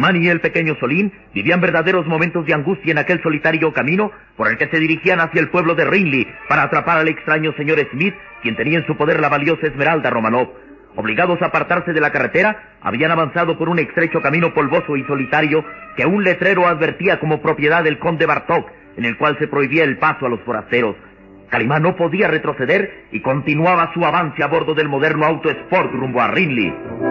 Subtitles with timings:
[0.00, 4.48] Calimán y el pequeño Solín vivían verdaderos momentos de angustia en aquel solitario camino por
[4.48, 8.14] el que se dirigían hacia el pueblo de Rinley para atrapar al extraño señor Smith,
[8.40, 10.48] quien tenía en su poder la valiosa Esmeralda Romanov.
[10.96, 15.66] Obligados a apartarse de la carretera, habían avanzado por un estrecho camino polvoso y solitario
[15.98, 19.98] que un letrero advertía como propiedad del conde Bartok, en el cual se prohibía el
[19.98, 20.96] paso a los forasteros.
[21.50, 26.22] Calimán no podía retroceder y continuaba su avance a bordo del moderno auto Sport rumbo
[26.22, 27.09] a Rinley.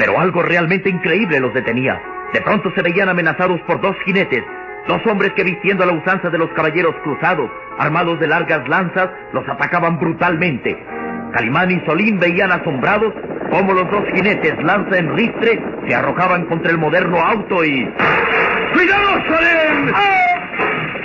[0.00, 2.00] Pero algo realmente increíble los detenía.
[2.32, 4.42] De pronto se veían amenazados por dos jinetes,
[4.88, 9.46] dos hombres que vistiendo la usanza de los caballeros cruzados, armados de largas lanzas, los
[9.46, 10.74] atacaban brutalmente.
[11.34, 13.12] Calimán y Solín veían asombrados
[13.50, 17.86] cómo los dos jinetes, lanza en ristre, se arrojaban contra el moderno auto y...
[18.72, 20.39] ¡Cuidado, Solín!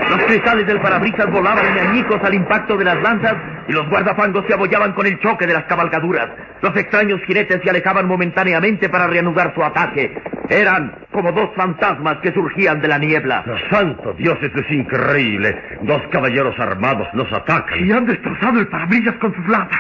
[0.10, 3.36] Los cristales del parabrisas volaban en añicos al impacto de las lanzas
[3.68, 6.30] y los guardafangos se abollaban con el choque de las cabalgaduras.
[6.62, 10.16] Los extraños jinetes se alejaban momentáneamente para reanudar su ataque.
[10.50, 13.44] Eran como dos fantasmas que surgían de la niebla.
[13.72, 15.60] Santo Dios, esto es increíble.
[15.82, 17.80] Dos caballeros armados nos atacan.
[17.80, 19.80] Y han destrozado el parabrisas con sus lanzas.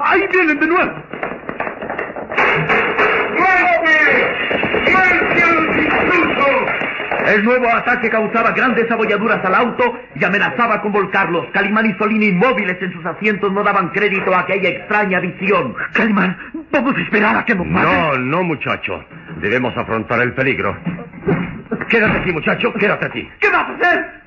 [0.00, 0.92] ¡Ahí vienen de nuevo!
[7.26, 11.46] El nuevo ataque causaba grandes abolladuras al auto y amenazaba con volcarlos.
[11.52, 15.74] Calimán y Solín inmóviles en sus asientos no daban crédito a aquella extraña visión.
[15.92, 16.36] Calimán,
[16.70, 17.92] vamos a esperar a que nos maten.
[17.92, 19.04] No, no, muchacho.
[19.40, 20.76] Debemos afrontar el peligro.
[21.88, 23.28] Quédate aquí, muchacho, quédate aquí.
[23.40, 24.21] ¿Qué vas a hacer?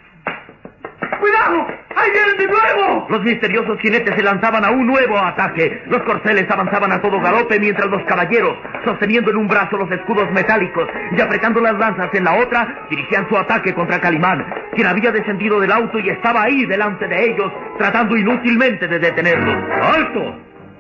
[1.26, 1.66] ¡Cuidado!
[1.96, 3.08] ¡Ahí vienen de nuevo!
[3.10, 5.82] Los misteriosos jinetes se lanzaban a un nuevo ataque.
[5.88, 10.30] Los corceles avanzaban a todo galope mientras los caballeros, sosteniendo en un brazo los escudos
[10.34, 10.88] metálicos
[11.18, 15.60] y apretando las lanzas en la otra, dirigían su ataque contra Calimán, quien había descendido
[15.60, 19.64] del auto y estaba ahí delante de ellos, tratando inútilmente de detenerlos.
[19.82, 20.36] ¡Alto!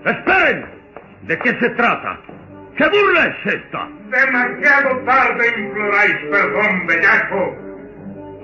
[0.06, 0.66] ¡Esperen!
[1.24, 2.20] ¿De qué se trata?
[2.78, 3.88] ¿Qué burla es esta?
[4.12, 7.75] Demasiado tarde imploráis perdón, bellaco.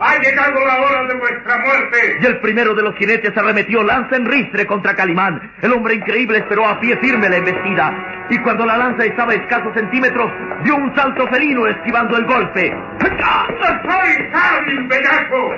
[0.04, 2.18] Ha llegado la hora de vuestra muerte.
[2.20, 5.40] Y el primero de los jinetes arremetió lanza en ristre contra Calimán.
[5.62, 8.26] El hombre increíble esperó a pie firme la embestida.
[8.32, 10.32] Y cuando la lanza estaba a escasos centímetros,
[10.64, 12.76] dio un salto felino esquivando el golpe.
[13.00, 15.54] Sois hábil, bellaco.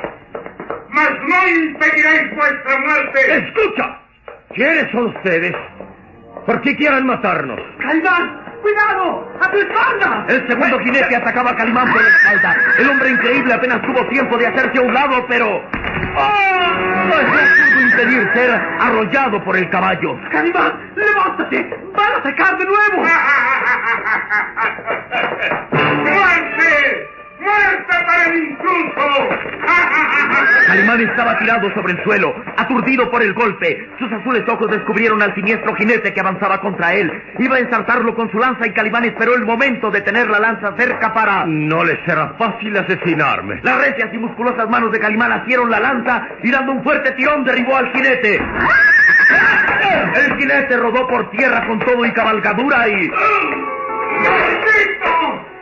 [0.90, 3.38] Mas no impediréis vuestra muerte.
[3.48, 3.98] ¡Escucha!
[4.54, 5.56] ¿Quiénes son ustedes?
[6.46, 7.62] ¿Por qué quieren matarnos?
[7.80, 8.43] ¡Calimán!
[8.64, 9.28] ¡Cuidado!
[9.42, 10.26] ¡A tu espalda!
[10.30, 12.56] El segundo jinete atacaba a Calimán por la espalda.
[12.78, 15.62] El hombre increíble apenas tuvo tiempo de hacerse a un lado, pero...
[16.16, 17.10] ¡Ah!
[17.10, 20.18] No pudo impedir ser arrollado por el caballo.
[20.32, 20.94] ¡Calimán!
[20.96, 21.78] ¡Levántate!
[21.94, 23.04] ¡Van a atacar de nuevo!
[26.04, 27.23] ¡Muerte!
[27.44, 29.30] ¡Muerte para el intruso!
[30.68, 33.90] Calimán estaba tirado sobre el suelo, aturdido por el golpe.
[34.00, 37.12] Sus azules ojos descubrieron al siniestro jinete que avanzaba contra él.
[37.38, 40.74] Iba a ensartarlo con su lanza y Calimán esperó el momento de tener la lanza
[40.78, 41.46] cerca para...
[41.46, 43.60] No les será fácil asesinarme.
[43.62, 47.44] Las recias y musculosas manos de Calimán asieron la lanza y dando un fuerte tirón
[47.44, 48.42] derribó al jinete.
[50.16, 53.10] El jinete rodó por tierra con todo y cabalgadura y...
[54.20, 55.53] ¡Maldito!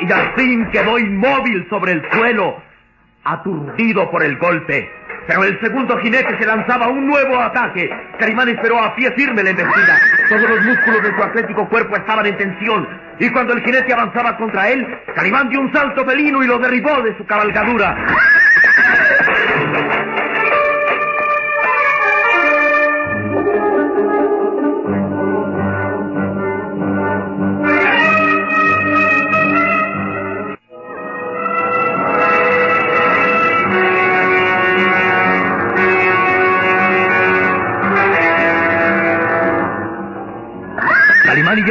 [0.00, 2.62] Y al fin quedó inmóvil sobre el suelo,
[3.24, 4.90] aturdido por el golpe.
[5.26, 7.90] Pero el segundo jinete se lanzaba a un nuevo ataque.
[8.18, 9.98] Calimán esperó a pie firme la embestida.
[10.30, 12.88] Todos los músculos de su atlético cuerpo estaban en tensión.
[13.18, 17.02] Y cuando el jinete avanzaba contra él, Calimán dio un salto felino y lo derribó
[17.02, 18.06] de su cabalgadura.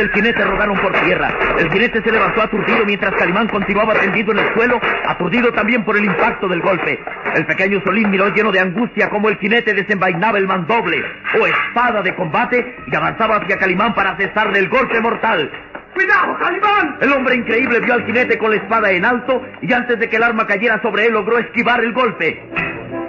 [0.07, 1.29] El jinete rodaron por tierra.
[1.59, 5.97] El jinete se levantó aturdido mientras Calimán continuaba tendido en el suelo, aturdido también por
[5.97, 6.97] el impacto del golpe.
[7.35, 11.03] El pequeño Solín miró lleno de angustia como el jinete desenvainaba el mandoble
[11.39, 15.51] o espada de combate y avanzaba hacia Calimán para cesarle el golpe mortal.
[15.93, 16.97] ¡Cuidado, Calimán!
[17.01, 20.15] El hombre increíble vio al jinete con la espada en alto y antes de que
[20.15, 22.43] el arma cayera sobre él logró esquivar el golpe.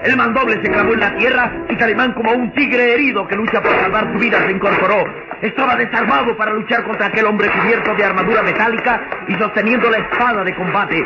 [0.04, 3.60] El mandoble se clavó en la tierra y Calimán, como un tigre herido que lucha
[3.60, 5.04] por salvar su vida, se incorporó.
[5.42, 10.44] Estaba desarmado para luchar contra aquel hombre cubierto de armadura metálica y sosteniendo la espada
[10.44, 11.04] de combate.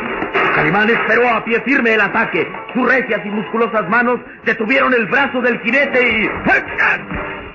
[0.55, 2.47] Calimán esperó a pie firme el ataque.
[2.73, 6.29] Sus recias y musculosas manos detuvieron el brazo del jinete y...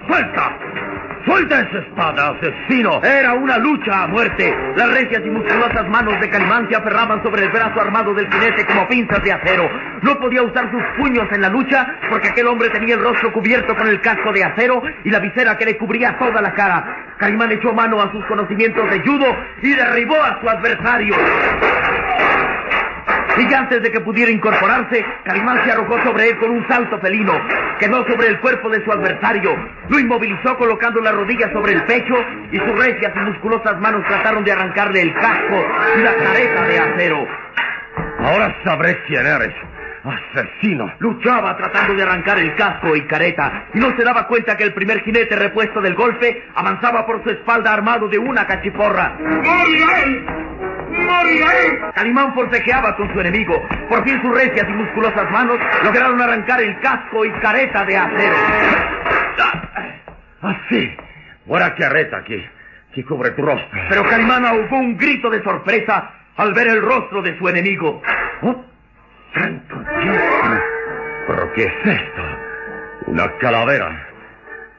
[0.09, 0.57] ¡Suelta!
[1.25, 3.03] ¡Suelta esa espada, asesino!
[3.03, 4.57] Era una lucha a muerte.
[4.77, 8.65] Las recias y musculosas manos de Calimán se aferraban sobre el brazo armado del jinete
[8.67, 9.69] como pinzas de acero.
[10.03, 13.75] No podía usar sus puños en la lucha porque aquel hombre tenía el rostro cubierto
[13.77, 17.15] con el casco de acero y la visera que le cubría toda la cara.
[17.19, 19.27] Calimán echó mano a sus conocimientos de judo
[19.63, 21.15] y derribó a su adversario.
[23.39, 27.33] Y antes de que pudiera incorporarse, Calimán se arrojó sobre él con un salto felino.
[27.79, 29.57] Quedó sobre el cuerpo de su adversario.
[29.89, 32.15] Lo inmovilizó colocando las rodillas sobre el pecho
[32.51, 35.67] y sus recias y musculosas manos trataron de arrancarle el casco
[35.97, 37.27] y la careta de acero.
[38.19, 39.55] Ahora sabré quién eres.
[40.05, 40.93] Asesino.
[40.99, 44.75] Luchaba tratando de arrancar el casco y careta y no se daba cuenta que el
[44.75, 49.17] primer jinete repuesto del golpe avanzaba por su espalda armado de una cachiporra.
[49.19, 50.25] ¡Moriré!
[50.91, 51.81] ¡Moriré!
[51.95, 53.61] Calimán forcejeaba con su enemigo.
[53.89, 58.37] Por fin sus recias y musculosas manos lograron arrancar el casco y careta de acero.
[60.41, 60.97] Así.
[61.47, 62.45] Buena carreta aquí.
[62.95, 63.81] Que cubre tu rostro.
[63.89, 68.01] Pero Calimán ahogó un grito de sorpresa al ver el rostro de su enemigo.
[68.43, 68.65] ¿Oh?
[69.35, 70.19] ¡Santo Dios!
[71.27, 72.23] ¿Pero qué es esto?
[73.07, 74.07] Una calavera.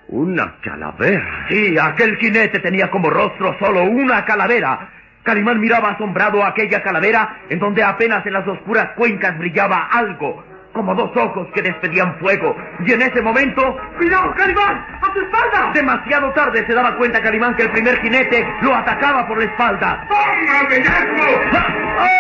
[0.08, 1.46] Una calavera.
[1.50, 4.90] Sí, aquel jinete tenía como rostro solo una calavera.
[5.24, 10.44] Calimán miraba asombrado aquella calavera en donde apenas en las oscuras cuencas brillaba algo,
[10.74, 12.56] como dos ojos que despedían fuego.
[12.86, 13.78] Y en ese momento...
[13.98, 14.86] ¡Cuidado, Calimán!
[15.02, 15.72] ¡A tu espalda!
[15.74, 20.08] Demasiado tarde se daba cuenta Calimán que el primer jinete lo atacaba por la espalda.
[20.08, 22.19] ¡Toma, bellaco!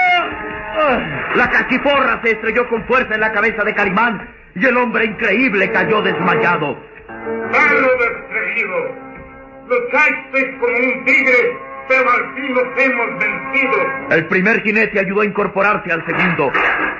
[1.35, 5.71] La cachiporra se estrelló con fuerza en la cabeza de Calimán y el hombre increíble
[5.71, 6.77] cayó desmayado.
[7.07, 9.09] ¡Malo descreído!
[9.67, 14.07] Luchaste como un tigre, pero al fin nos hemos vencido.
[14.09, 16.51] El primer jinete ayudó a incorporarse al segundo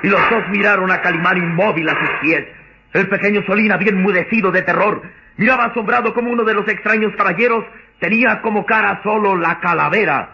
[0.02, 2.46] y los dos miraron a Calimán inmóvil a sus pies.
[2.92, 5.02] El pequeño Solín había enmudecido de terror.
[5.36, 7.64] Miraba asombrado como uno de los extraños caballeros
[7.98, 10.30] tenía como cara solo la calavera.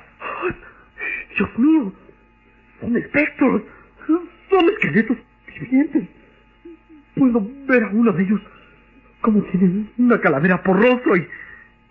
[1.37, 1.93] Dios mío,
[2.81, 3.63] son espectros,
[4.07, 5.17] son esqueletos
[5.61, 6.05] vivientes.
[7.15, 8.41] Puedo ver a uno de ellos
[9.21, 11.27] como tiene una calavera por rostro y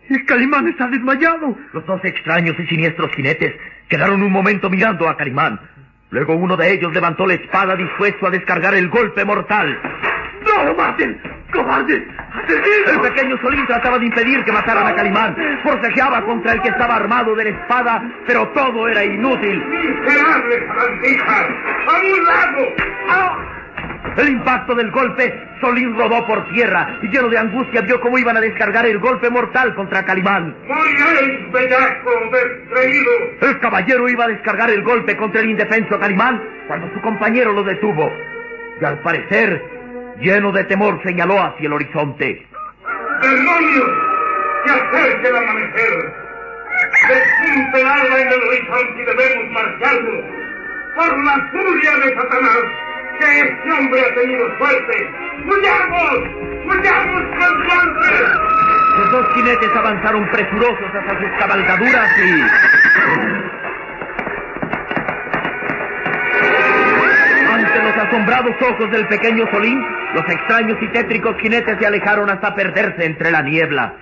[0.09, 1.57] el Calimán está desmayado.
[1.73, 3.53] Los dos extraños y siniestros jinetes
[3.89, 5.59] quedaron un momento mirando a Calimán.
[6.11, 9.77] Luego uno de ellos levantó la espada dispuesto a descargar el golpe mortal.
[10.45, 11.34] ¡No lo maten!
[11.63, 12.91] ¡Asesinos!
[12.93, 15.35] El pequeño Solín trataba de impedir que mataran a Calimán.
[15.63, 19.63] Forcejeaba contra el que estaba armado de la espada, pero todo era inútil.
[19.65, 21.47] ¡Miserables bandijas!
[21.87, 23.55] ¡A un lado!
[24.17, 28.37] El impacto del golpe, Solín rodó por tierra y lleno de angustia vio cómo iban
[28.37, 30.55] a descargar el golpe mortal contra Calimán.
[30.67, 33.11] ¡Moriréis, bellaco descreído!
[33.41, 37.63] El caballero iba a descargar el golpe contra el indefenso Calimán cuando su compañero lo
[37.63, 38.09] detuvo.
[38.79, 39.61] Y al parecer,
[40.19, 42.45] lleno de temor, señaló hacia el horizonte.
[43.21, 43.89] ¡Demonios!
[44.65, 46.13] ¡Se acerca el amanecer!
[47.07, 50.25] ¡Despunte el alba en el horizonte y debemos marcharnos!
[50.95, 52.63] ¡Por la furia de Satanás!
[53.19, 55.09] ¡Que este hombre ha tenido suerte!
[55.45, 56.19] ¡Huyamos!
[56.65, 57.95] ¡Huyamos con!
[58.97, 62.41] Los dos jinetes avanzaron presurosos hacia sus cabalgaduras y...
[67.95, 69.81] los asombrados ojos del pequeño Solín,
[70.13, 73.93] los extraños y tétricos jinetes se alejaron hasta perderse entre la niebla.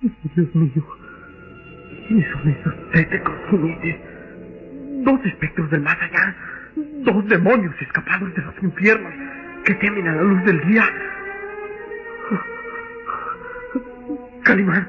[0.00, 0.86] Dios mío,
[2.08, 3.96] ¿quiénes son esos tétricos jinetes?
[5.04, 6.34] Dos espectros del más allá.
[6.76, 9.12] Dos demonios escapados de los infiernos
[9.64, 10.84] que temen a la luz del día.
[14.44, 14.88] Calimán.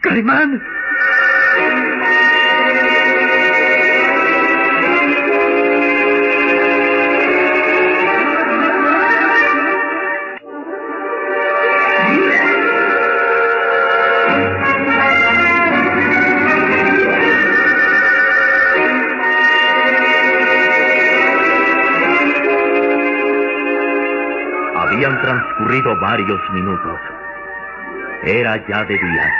[0.00, 0.62] Calimán.
[25.82, 27.00] Transcurrido varios minutos.
[28.24, 29.32] Era ya de día.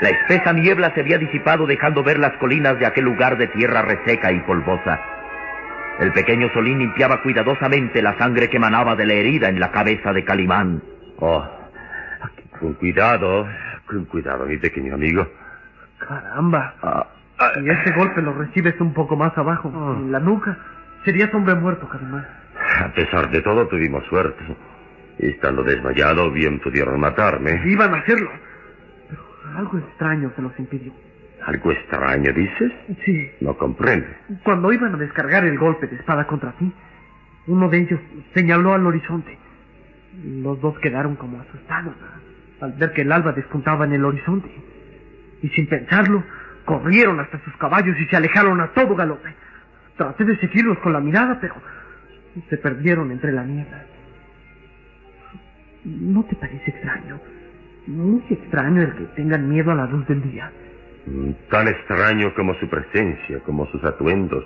[0.00, 3.82] La espesa niebla se había disipado dejando ver las colinas de aquel lugar de tierra
[3.82, 5.00] reseca y polvosa.
[5.98, 10.12] El pequeño Solín limpiaba cuidadosamente la sangre que manaba de la herida en la cabeza
[10.12, 10.80] de Calimán.
[11.18, 11.44] Oh,
[12.60, 13.48] con cuidado,
[13.86, 15.26] con cuidado, mi pequeño amigo.
[15.98, 16.74] Caramba.
[16.82, 17.06] Ah,
[17.54, 20.56] Si este golpe lo recibes un poco más abajo, en la nuca,
[21.04, 22.24] serías hombre muerto, Calimán.
[22.84, 24.44] a pesar de todo, tuvimos suerte.
[25.18, 27.60] Estando desmayado, bien pudieron matarme.
[27.66, 28.30] Iban a hacerlo.
[29.08, 29.22] Pero
[29.58, 30.92] algo extraño se los impidió.
[31.44, 32.72] ¿Algo extraño, dices?
[33.04, 33.30] Sí.
[33.40, 34.06] No comprende.
[34.44, 36.72] Cuando iban a descargar el golpe de espada contra ti,
[37.46, 38.00] uno de ellos
[38.34, 39.38] señaló al horizonte.
[40.24, 41.94] Los dos quedaron como asustados
[42.60, 44.50] al ver que el alba despuntaba en el horizonte.
[45.42, 46.24] Y sin pensarlo,
[46.64, 49.34] corrieron hasta sus caballos y se alejaron a todo galope.
[49.96, 51.54] Traté de seguirlos con la mirada, pero
[52.48, 53.84] se perdieron entre la niebla.
[56.00, 57.18] ¿No te parece extraño?
[57.86, 60.50] Muy extraño el que tengan miedo a la luz del día.
[61.06, 64.44] Mm, Tan extraño como su presencia, como sus atuendos,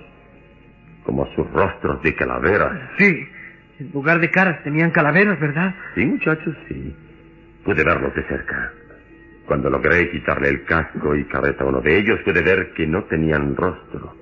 [1.04, 2.78] como sus rostros de calaveras.
[2.98, 3.26] Sí,
[3.80, 5.74] en lugar de caras tenían calaveras, ¿verdad?
[5.94, 6.94] Sí, muchachos, sí.
[7.64, 8.72] Pude verlos de cerca.
[9.46, 13.02] Cuando logré quitarle el casco y careta a uno de ellos, pude ver que no
[13.04, 14.14] tenían rostro.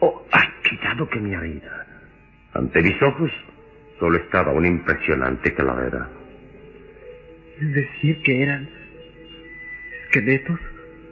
[0.00, 1.86] Oh, ay, cuidado que me herida.
[2.54, 3.30] Ante mis ojos
[4.00, 6.08] solo estaba una impresionante calavera.
[7.60, 8.68] Es decir, que eran
[10.04, 10.58] esqueletos.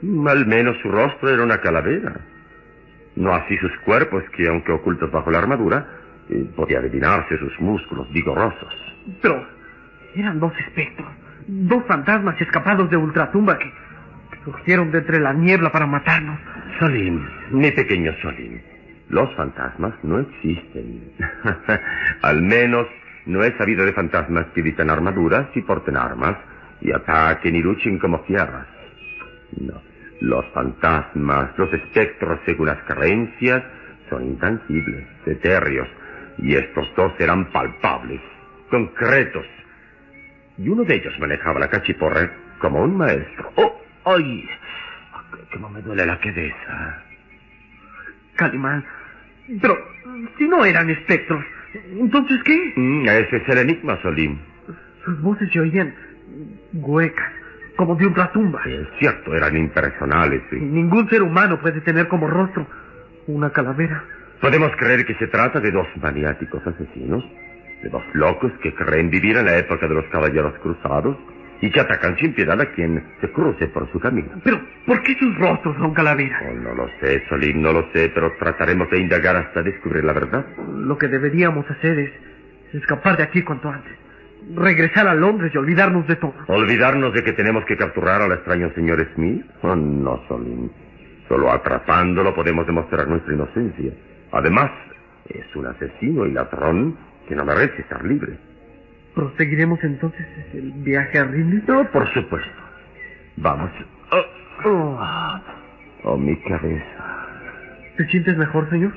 [0.01, 2.19] Mm, Al menos su rostro era una calavera.
[3.15, 5.85] No así sus cuerpos, que aunque ocultos bajo la armadura,
[6.29, 8.73] eh, podía adivinarse sus músculos vigorosos.
[9.21, 9.45] Pero
[10.15, 11.07] eran dos espectros,
[11.47, 13.71] dos fantasmas escapados de ultratumba que
[14.45, 16.39] surgieron de entre la niebla para matarnos.
[16.79, 17.21] Solim,
[17.51, 18.59] mi pequeño Solim,
[19.09, 21.11] los fantasmas no existen.
[22.21, 22.87] Al menos
[23.25, 26.37] no he sabido de fantasmas que vistan armaduras y porten armas
[26.81, 28.67] y ataquen y luchen como fieras.
[29.59, 29.81] No,
[30.21, 33.63] los fantasmas, los espectros según las creencias,
[34.09, 35.87] son intangibles, etéreos,
[36.37, 38.21] y estos dos eran palpables,
[38.69, 39.45] concretos.
[40.57, 43.51] Y uno de ellos manejaba la cachiporra como un maestro.
[43.55, 43.81] ¡Oh!
[44.05, 44.47] ¡Ay!
[45.53, 47.03] ¿Cómo me duele la cabeza?
[48.35, 48.85] Calimán.
[49.61, 49.77] Pero
[50.37, 52.73] si no eran espectros, entonces ¿qué?
[52.75, 54.37] Mm, ese es el enigma, Solim.
[55.05, 55.93] Sus voces se oían
[56.73, 57.31] huecas,
[57.75, 58.61] como de ultratumba.
[58.65, 60.41] Es cierto, eran impersonales.
[60.49, 60.57] Sí.
[60.57, 62.67] ningún ser humano puede tener como rostro
[63.27, 64.03] una calavera.
[64.39, 67.23] Podemos creer que se trata de dos maniáticos asesinos,
[67.83, 71.17] de dos locos que creen vivir en la época de los caballeros cruzados
[71.61, 74.29] y que atacan sin piedad a quien se cruce por su camino.
[74.43, 76.41] Pero, ¿por qué sus rostros son calaveras?
[76.49, 80.13] Oh, no lo sé, Solim, no lo sé, pero trataremos de indagar hasta descubrir la
[80.13, 80.45] verdad.
[80.73, 82.11] Lo que deberíamos hacer es
[82.73, 83.93] escapar de aquí cuanto antes.
[84.55, 86.33] Regresar a Londres y olvidarnos de todo.
[86.47, 89.45] ¿Olvidarnos de que tenemos que capturar al extraño señor Smith?
[89.61, 90.69] Oh, no, Solim.
[91.27, 93.93] Solo atrapándolo podemos demostrar nuestra inocencia.
[94.31, 94.71] Además,
[95.29, 98.50] es un asesino y ladrón que no merece estar libre.
[99.15, 101.63] ¿Proseguiremos entonces el viaje a Rinley?
[101.67, 102.49] No, por supuesto.
[103.37, 103.71] Vamos.
[104.11, 105.39] Oh, oh,
[106.03, 107.27] oh, mi cabeza.
[107.97, 108.93] ¿Te sientes mejor, señor?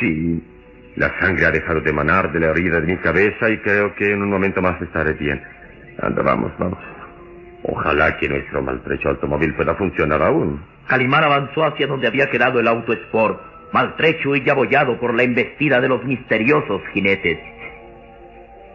[0.00, 0.42] Sí,
[0.96, 4.12] la sangre ha dejado de manar de la herida de mi cabeza y creo que
[4.12, 5.42] en un momento más estaré bien.
[6.00, 6.78] Anda, vamos, vamos.
[7.62, 10.60] Ojalá que nuestro maltrecho automóvil pueda funcionar aún.
[10.86, 13.40] Calimán avanzó hacia donde había quedado el auto Sport,
[13.72, 17.38] maltrecho y abollado por la embestida de los misteriosos jinetes.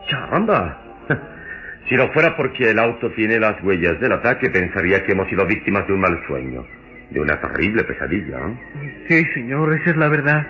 [0.09, 0.77] Caramba.
[1.87, 5.43] Si no fuera porque el auto tiene las huellas del ataque, pensaría que hemos sido
[5.47, 6.63] víctimas de un mal sueño,
[7.09, 8.37] de una terrible pesadilla.
[8.37, 9.05] ¿eh?
[9.09, 10.45] Sí, señor, esa es la verdad.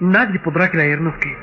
[0.00, 1.36] Nadie podrá creernos que,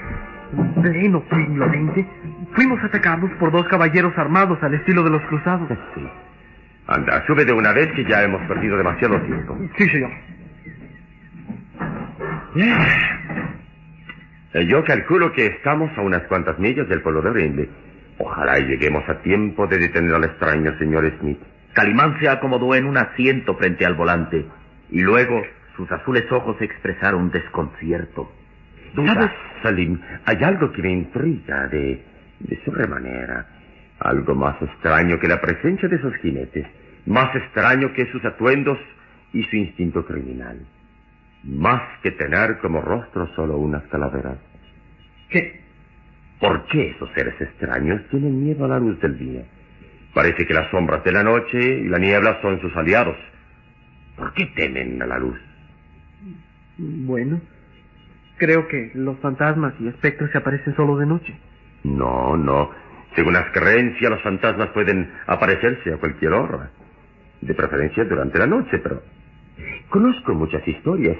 [0.57, 2.07] en pleno siglo XX,
[2.53, 5.69] fuimos atacados por dos caballeros armados al estilo de los cruzados.
[5.93, 6.09] Sí.
[6.87, 9.55] Anda, sube de una vez que ya hemos perdido demasiado tiempo.
[9.77, 10.09] Sí, señor.
[12.55, 12.73] Eh,
[14.53, 17.69] Yo calculo que estamos a unas cuantas millas del pueblo de Brindley.
[18.17, 21.39] Ojalá lleguemos a tiempo de detener al extraño señor Smith.
[21.73, 24.45] Calimán se acomodó en un asiento frente al volante
[24.89, 25.41] y luego
[25.77, 28.29] Sus azules ojos expresaron desconcierto.
[28.95, 29.31] ¿Sabes,
[29.63, 29.97] Salim?
[30.25, 32.03] Hay algo que me intriga de,
[32.39, 33.45] de su remanera.
[33.99, 36.67] Algo más extraño que la presencia de esos jinetes.
[37.05, 38.77] Más extraño que sus atuendos
[39.31, 40.59] y su instinto criminal.
[41.43, 44.37] Más que tener como rostro solo unas calaveras.
[45.29, 45.61] ¿Qué?
[46.39, 49.43] ¿Por qué esos seres extraños tienen miedo a la luz del día?
[50.13, 53.17] Parece que las sombras de la noche y la niebla son sus aliados.
[54.15, 55.39] ¿Por qué temen a la luz?
[56.77, 57.41] Bueno,
[58.37, 61.37] creo que los fantasmas y espectros se aparecen solo de noche.
[61.83, 62.71] No, no.
[63.15, 66.69] Según las creencias, los fantasmas pueden aparecerse a cualquier hora.
[67.41, 69.01] De preferencia durante la noche, pero
[69.89, 71.17] conozco muchas historias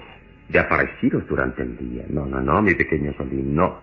[0.50, 2.06] de aparecidos durante el día.
[2.10, 3.80] No, no, no, mi pequeño Solín, no.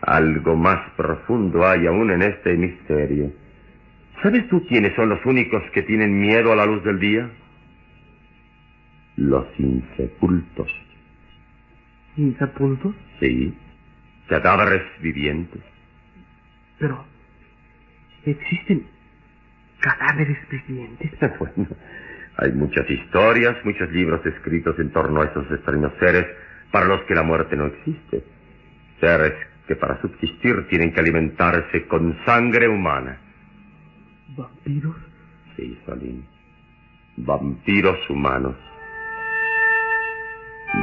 [0.00, 3.32] Algo más profundo hay aún en este misterio.
[4.22, 7.30] ¿Sabes tú quiénes son los únicos que tienen miedo a la luz del día?
[9.16, 10.68] Los insepultos.
[12.16, 12.94] ¿Insepultos?
[13.20, 13.54] Sí,
[14.28, 15.62] cadáveres vivientes.
[16.78, 17.04] Pero,
[18.24, 18.86] ¿existen
[19.80, 21.10] cadáveres vivientes?
[21.38, 21.68] Bueno,
[22.40, 26.24] hay muchas historias, muchos libros escritos en torno a esos extraños seres
[26.70, 28.22] para los que la muerte no existe.
[29.00, 29.34] Seres
[29.66, 33.18] que para subsistir tienen que alimentarse con sangre humana.
[34.36, 34.94] ¿Vampiros?
[35.56, 36.22] Sí, Salim.
[37.16, 38.54] Vampiros humanos.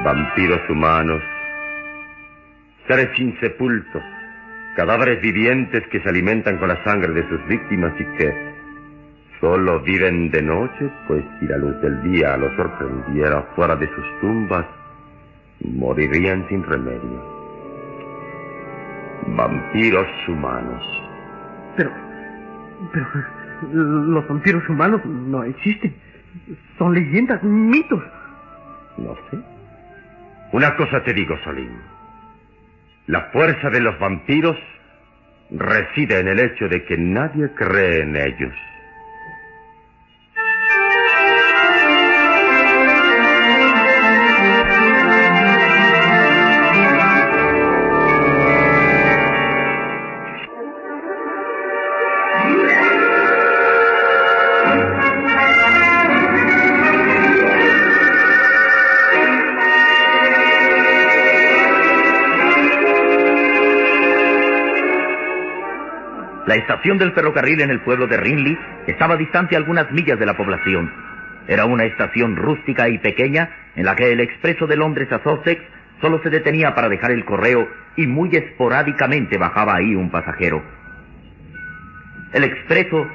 [0.04, 1.24] Vampiros humanos.
[2.86, 4.04] Seres insepultos.
[4.76, 8.55] Cadáveres vivientes que se alimentan con la sangre de sus víctimas y que
[9.46, 14.20] solo viven de noche, pues si la luz del día los sorprendiera fuera de sus
[14.20, 14.66] tumbas,
[15.60, 17.24] morirían sin remedio.
[19.28, 20.82] Vampiros humanos.
[21.78, 21.92] Pero,
[22.92, 23.08] pero,
[23.72, 25.94] los vampiros humanos no existen.
[26.80, 28.02] Son leyendas, mitos.
[28.98, 29.38] No sé.
[30.54, 31.70] Una cosa te digo, Salim.
[33.06, 34.58] La fuerza de los vampiros
[35.52, 38.54] reside en el hecho de que nadie cree en ellos.
[66.86, 70.94] Estación del ferrocarril en el pueblo de Rinley estaba distante algunas millas de la población.
[71.48, 75.64] Era una estación rústica y pequeña en la que el expreso de Londres a Sussex
[76.00, 80.62] solo se detenía para dejar el correo y muy esporádicamente bajaba ahí un pasajero.
[82.34, 83.08] El expreso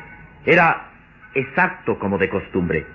[0.45, 0.89] era
[1.35, 2.87] exacto como de costumbre.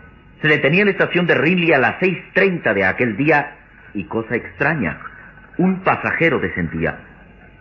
[0.41, 3.55] Se detenía en la estación de Rinley a las 6.30 de aquel día
[3.93, 4.99] y cosa extraña,
[5.57, 6.97] un pasajero descendía.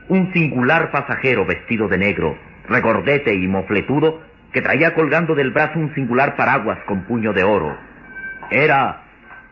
[0.09, 2.37] Un singular pasajero vestido de negro,
[2.69, 4.23] regordete y mofletudo,
[4.53, 7.77] que traía colgando del brazo un singular paraguas con puño de oro.
[8.51, 9.03] Era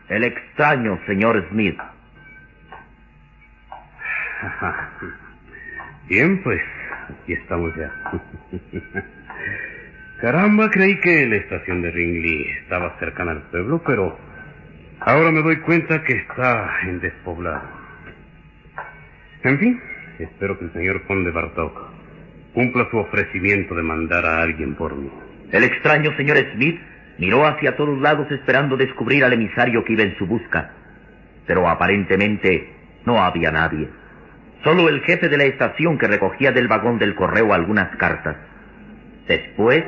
[0.09, 1.77] el extraño señor Smith.
[6.07, 6.61] Bien, pues,
[7.09, 7.91] aquí estamos ya.
[10.21, 14.17] Caramba, creí que la estación de Ringley estaba cercana al pueblo, pero
[15.01, 17.83] ahora me doy cuenta que está en despoblado.
[19.43, 19.81] En fin,
[20.19, 21.92] espero que el señor conde Bartok
[22.53, 25.09] cumpla su ofrecimiento de mandar a alguien por mí.
[25.51, 26.79] El extraño señor Smith
[27.17, 30.71] miró hacia todos lados esperando descubrir al emisario que iba en su busca.
[31.45, 32.69] Pero aparentemente
[33.05, 33.89] no había nadie.
[34.63, 38.37] Solo el jefe de la estación que recogía del vagón del correo algunas cartas.
[39.27, 39.83] Después,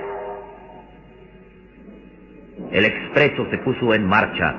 [2.71, 4.55] el expreso se puso en marcha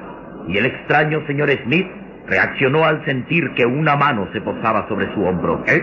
[0.48, 1.86] y el extraño señor Smith
[2.26, 5.62] reaccionó al sentir que una mano se posaba sobre su hombro.
[5.66, 5.82] ¿Eh?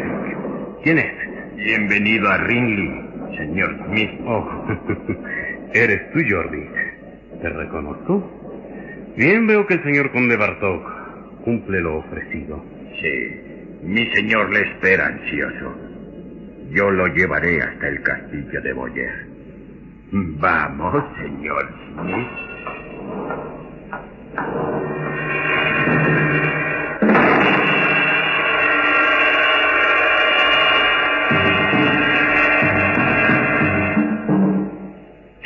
[0.84, 1.33] ¿Quién es?
[1.56, 4.12] Bienvenido a Ringley, señor Smith.
[4.26, 4.66] Oh,
[5.74, 6.68] eres tú, Jordi.
[7.42, 9.14] ¿Te reconozco?
[9.16, 10.84] Bien veo que el señor conde Bartok
[11.44, 12.64] cumple lo ofrecido.
[13.00, 15.76] Sí, mi señor le espera ansioso.
[16.72, 19.28] Yo lo llevaré hasta el castillo de Boyer.
[20.12, 22.28] Vamos, señor Smith.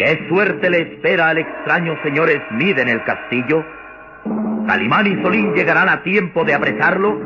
[0.08, 3.62] ¿Qué suerte le espera al extraño señor Smith en el castillo?
[4.66, 7.20] ¿Calimán y Solín llegarán a tiempo de apresarlo?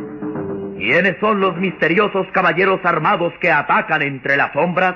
[0.79, 4.95] ¿Quiénes son los misteriosos caballeros armados que atacan entre las sombras?